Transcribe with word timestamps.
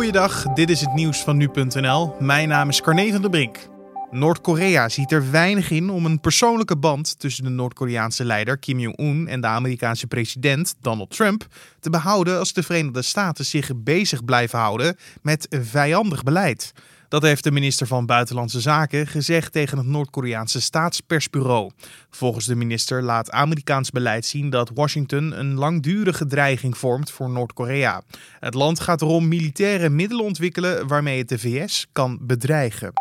Goeiedag, 0.00 0.42
dit 0.42 0.70
is 0.70 0.80
het 0.80 0.94
nieuws 0.94 1.22
van 1.22 1.36
nu.nl. 1.36 2.14
Mijn 2.18 2.48
naam 2.48 2.68
is 2.68 2.80
Carne 2.80 3.12
van 3.12 3.20
der 3.20 3.30
Brink. 3.30 3.58
Noord-Korea 4.10 4.88
ziet 4.88 5.12
er 5.12 5.30
weinig 5.30 5.70
in 5.70 5.90
om 5.90 6.04
een 6.04 6.20
persoonlijke 6.20 6.76
band 6.76 7.18
tussen 7.18 7.44
de 7.44 7.50
Noord-Koreaanse 7.50 8.24
leider 8.24 8.58
Kim 8.58 8.78
Jong-un 8.78 9.28
en 9.28 9.40
de 9.40 9.46
Amerikaanse 9.46 10.06
president 10.06 10.74
Donald 10.80 11.10
Trump 11.10 11.46
te 11.80 11.90
behouden 11.90 12.38
als 12.38 12.52
de 12.52 12.62
Verenigde 12.62 13.02
Staten 13.02 13.44
zich 13.44 13.70
bezig 13.76 14.24
blijven 14.24 14.58
houden 14.58 14.96
met 15.22 15.46
vijandig 15.50 16.22
beleid. 16.22 16.72
Dat 17.10 17.22
heeft 17.22 17.44
de 17.44 17.50
minister 17.50 17.86
van 17.86 18.06
Buitenlandse 18.06 18.60
Zaken 18.60 19.06
gezegd 19.06 19.52
tegen 19.52 19.78
het 19.78 19.86
Noord-Koreaanse 19.86 20.60
staatspersbureau. 20.60 21.70
Volgens 22.10 22.46
de 22.46 22.54
minister 22.54 23.02
laat 23.02 23.30
Amerikaans 23.30 23.90
beleid 23.90 24.26
zien 24.26 24.50
dat 24.50 24.70
Washington 24.74 25.38
een 25.38 25.54
langdurige 25.54 26.26
dreiging 26.26 26.78
vormt 26.78 27.10
voor 27.10 27.30
Noord-Korea. 27.30 28.02
Het 28.40 28.54
land 28.54 28.80
gaat 28.80 29.02
erom 29.02 29.28
militaire 29.28 29.88
middelen 29.88 30.24
ontwikkelen 30.24 30.86
waarmee 30.86 31.18
het 31.18 31.28
de 31.28 31.38
VS 31.38 31.86
kan 31.92 32.18
bedreigen. 32.20 32.92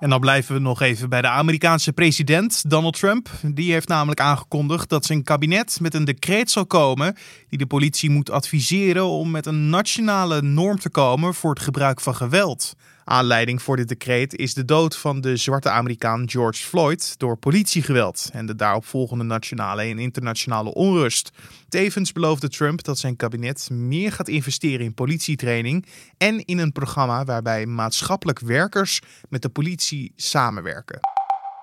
En 0.00 0.10
dan 0.10 0.20
blijven 0.20 0.54
we 0.54 0.60
nog 0.60 0.80
even 0.80 1.08
bij 1.08 1.20
de 1.20 1.28
Amerikaanse 1.28 1.92
president 1.92 2.70
Donald 2.70 2.98
Trump. 2.98 3.28
Die 3.42 3.72
heeft 3.72 3.88
namelijk 3.88 4.20
aangekondigd 4.20 4.88
dat 4.88 5.04
zijn 5.04 5.22
kabinet 5.22 5.78
met 5.80 5.94
een 5.94 6.04
decreet 6.04 6.50
zal 6.50 6.66
komen 6.66 7.16
die 7.48 7.58
de 7.58 7.66
politie 7.66 8.10
moet 8.10 8.30
adviseren 8.30 9.06
om 9.06 9.30
met 9.30 9.46
een 9.46 9.70
nationale 9.70 10.42
norm 10.42 10.78
te 10.78 10.90
komen 10.90 11.34
voor 11.34 11.50
het 11.50 11.62
gebruik 11.62 12.00
van 12.00 12.14
geweld. 12.14 12.74
Aanleiding 13.04 13.62
voor 13.62 13.76
dit 13.76 13.88
decreet 13.88 14.36
is 14.36 14.54
de 14.54 14.64
dood 14.64 14.96
van 14.96 15.20
de 15.20 15.36
zwarte 15.36 15.70
Amerikaan 15.70 16.30
George 16.30 16.62
Floyd 16.62 17.14
door 17.18 17.36
politiegeweld 17.36 18.30
en 18.32 18.46
de 18.46 18.56
daaropvolgende 18.56 19.24
nationale 19.24 19.82
en 19.82 19.98
internationale 19.98 20.74
onrust. 20.74 21.30
Tevens 21.68 22.12
beloofde 22.12 22.48
Trump 22.48 22.82
dat 22.82 22.98
zijn 22.98 23.16
kabinet 23.16 23.70
meer 23.70 24.12
gaat 24.12 24.28
investeren 24.28 24.86
in 24.86 24.94
politietraining 24.94 25.86
en 26.18 26.44
in 26.44 26.58
een 26.58 26.72
programma 26.72 27.24
waarbij 27.24 27.66
maatschappelijk 27.66 28.38
werkers 28.38 29.00
met 29.28 29.42
de 29.42 29.48
politie 29.48 30.12
samenwerken. 30.16 31.00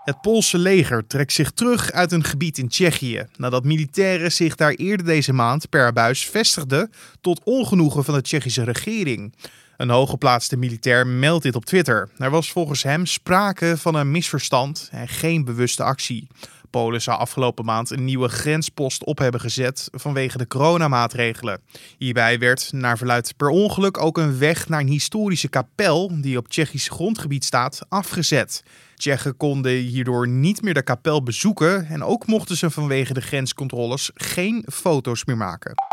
Het 0.04 0.22
Poolse 0.22 0.58
leger 0.58 1.08
trekt 1.08 1.34
zich 1.34 1.52
terug 1.52 1.92
uit 1.92 2.12
een 2.12 2.24
gebied 2.24 2.58
in 2.58 2.68
Tsjechië 2.68 3.26
nadat 3.38 3.64
militairen 3.64 4.32
zich 4.32 4.56
daar 4.56 4.72
eerder 4.72 5.06
deze 5.06 5.34
maand 5.34 5.70
per 5.70 5.94
buis 5.94 6.26
vestigden 6.26 6.92
tot 7.22 7.42
ongenoegen 7.44 8.04
van 8.04 8.14
de 8.14 8.22
Tsjechische 8.22 8.64
regering. 8.64 9.34
Een 9.80 9.90
hooggeplaatste 9.90 10.58
militair 10.58 11.08
meldt 11.08 11.44
dit 11.44 11.56
op 11.56 11.66
Twitter. 11.66 12.10
Er 12.18 12.30
was 12.30 12.52
volgens 12.52 12.84
hem 12.84 13.06
sprake 13.06 13.78
van 13.78 13.96
een 13.96 14.12
misverstand 14.12 14.90
en 14.92 15.08
geen 15.08 15.46
bewuste 15.46 15.84
actie. 15.84 16.28
Polen 16.70 17.02
zou 17.02 17.20
afgelopen 17.20 17.66
maand 17.66 17.90
een 17.90 18.06
nieuwe 18.06 18.28
grenspost 18.28 19.04
op 19.04 19.18
hebben 19.18 19.42
gezet 19.42 19.90
vanwege 19.92 20.38
de 20.38 20.48
coronamaatregelen. 20.48 21.62
Hierbij 21.98 22.40
werd 22.40 22.72
naar 22.72 22.98
verluid 22.98 23.34
per 23.38 23.50
ongeluk 23.50 23.98
ook 23.98 24.18
een 24.18 24.38
weg 24.38 24.70
naar 24.70 24.80
een 24.80 24.88
historische 24.88 25.50
kapel 25.50 26.22
die 26.22 26.38
op 26.38 26.48
Tsjechisch 26.48 26.90
grondgebied 26.90 27.46
staat 27.46 27.82
afgezet. 27.90 28.64
Tsjechen 28.96 29.38
konden 29.38 29.72
hierdoor 29.72 30.28
niet 30.28 30.62
meer 30.62 30.74
de 30.74 30.84
kapel 30.84 31.24
bezoeken 31.24 31.86
en 31.86 32.04
ook 32.04 32.28
mochten 32.28 32.58
ze 32.58 32.70
vanwege 32.70 33.14
de 33.14 33.22
grenscontroles 33.22 34.12
geen 34.14 34.66
foto's 34.72 35.26
meer 35.26 35.38
maken. 35.38 35.89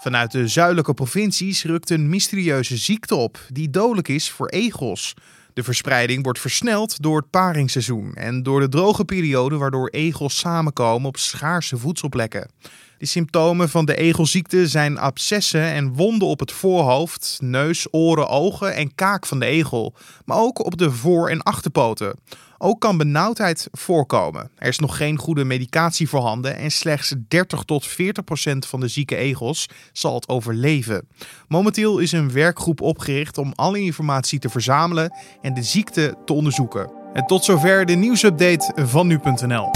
Vanuit 0.00 0.30
de 0.30 0.48
zuidelijke 0.48 0.94
provincies 0.94 1.64
rukt 1.64 1.90
een 1.90 2.08
mysterieuze 2.08 2.76
ziekte 2.76 3.14
op 3.14 3.38
die 3.48 3.70
dodelijk 3.70 4.08
is 4.08 4.30
voor 4.30 4.48
egels. 4.48 5.14
De 5.52 5.62
verspreiding 5.62 6.22
wordt 6.24 6.38
versneld 6.38 7.02
door 7.02 7.16
het 7.16 7.30
paringsseizoen 7.30 8.14
en 8.14 8.42
door 8.42 8.60
de 8.60 8.68
droge 8.68 9.04
periode 9.04 9.56
waardoor 9.56 9.88
egels 9.88 10.38
samenkomen 10.38 11.08
op 11.08 11.16
schaarse 11.16 11.76
voedselplekken. 11.76 12.50
De 13.00 13.06
symptomen 13.06 13.68
van 13.68 13.84
de 13.84 13.96
egelziekte 13.96 14.68
zijn 14.68 14.98
abscessen 14.98 15.62
en 15.62 15.92
wonden 15.92 16.28
op 16.28 16.40
het 16.40 16.52
voorhoofd, 16.52 17.38
neus, 17.42 17.86
oren, 17.90 18.28
ogen 18.28 18.74
en 18.74 18.94
kaak 18.94 19.26
van 19.26 19.38
de 19.40 19.46
egel, 19.46 19.94
maar 20.24 20.38
ook 20.38 20.64
op 20.64 20.78
de 20.78 20.90
voor- 20.90 21.28
en 21.28 21.42
achterpoten. 21.42 22.14
Ook 22.58 22.80
kan 22.80 22.96
benauwdheid 22.96 23.68
voorkomen. 23.72 24.50
Er 24.56 24.68
is 24.68 24.78
nog 24.78 24.96
geen 24.96 25.18
goede 25.18 25.44
medicatie 25.44 26.08
voorhanden 26.08 26.56
en 26.56 26.70
slechts 26.70 27.14
30 27.28 27.62
tot 27.62 27.86
40 27.86 28.24
procent 28.24 28.66
van 28.66 28.80
de 28.80 28.88
zieke 28.88 29.16
egels 29.16 29.66
zal 29.92 30.14
het 30.14 30.28
overleven. 30.28 31.08
Momenteel 31.48 31.98
is 31.98 32.12
een 32.12 32.32
werkgroep 32.32 32.80
opgericht 32.80 33.38
om 33.38 33.52
alle 33.54 33.80
informatie 33.80 34.38
te 34.38 34.48
verzamelen 34.48 35.12
en 35.40 35.54
de 35.54 35.62
ziekte 35.62 36.14
te 36.24 36.32
onderzoeken. 36.32 36.92
En 37.12 37.26
tot 37.26 37.44
zover 37.44 37.86
de 37.86 37.94
nieuwsupdate 37.94 38.72
van 38.86 39.06
nu.nl. 39.06 39.70